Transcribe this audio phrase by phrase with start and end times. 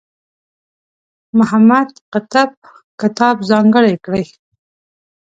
[1.37, 2.51] محمد قطب
[3.01, 4.25] کتاب ځانګړی کړی.